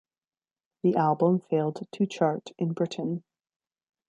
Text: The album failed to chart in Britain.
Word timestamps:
The 0.81 0.95
album 0.95 1.41
failed 1.41 1.87
to 1.91 2.07
chart 2.07 2.49
in 2.57 2.73
Britain. 2.73 3.23